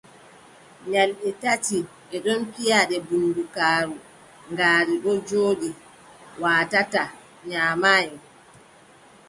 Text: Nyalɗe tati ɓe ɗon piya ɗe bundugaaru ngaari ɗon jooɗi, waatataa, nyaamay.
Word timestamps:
Nyalɗe 0.91 1.29
tati 1.41 1.77
ɓe 2.09 2.17
ɗon 2.25 2.41
piya 2.53 2.79
ɗe 2.89 2.97
bundugaaru 3.07 3.95
ngaari 4.51 4.93
ɗon 5.03 5.17
jooɗi, 5.27 5.69
waatataa, 6.41 7.09
nyaamay. 7.49 8.05